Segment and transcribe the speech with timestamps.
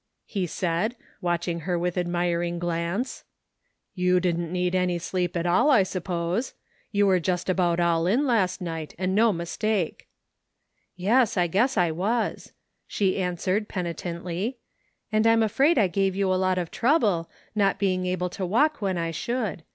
[0.25, 3.23] he said, watching her with admiring glance,"
[4.03, 6.55] You didn't need any sleep at all, I suppose.
[6.91, 10.07] You were just about all in last night and no mistake.""
[10.95, 12.51] Yes, I guess I was,"
[12.87, 14.57] she answered penitently,"
[15.11, 18.43] and I'ni afraid I gave you a lot of trouble, not being < able to
[18.43, 19.61] walk when I should.